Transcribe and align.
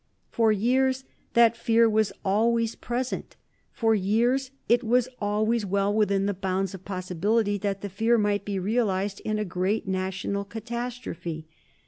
For 0.31 0.51
years 0.51 1.03
that 1.35 1.55
fear 1.55 1.87
was 1.87 2.11
always 2.25 2.73
present; 2.73 3.35
for 3.71 3.93
years 3.93 4.49
it 4.67 4.83
was 4.83 5.07
always 5.19 5.63
well 5.63 5.93
within 5.93 6.25
the 6.25 6.33
bounds 6.33 6.73
of 6.73 6.83
possibility 6.83 7.59
that 7.59 7.81
the 7.81 7.87
fear 7.89 8.17
might 8.17 8.43
be 8.43 8.57
realized 8.57 9.19
in 9.23 9.37
a 9.37 9.45
great 9.45 9.87
national 9.87 10.43
catastrophe. 10.43 11.45